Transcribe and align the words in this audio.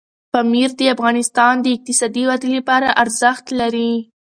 پامیر 0.31 0.69
د 0.79 0.81
افغانستان 0.95 1.53
د 1.61 1.65
اقتصادي 1.75 2.23
ودې 2.29 2.49
لپاره 2.57 2.87
ارزښت 3.03 3.45
لري. 3.59 3.91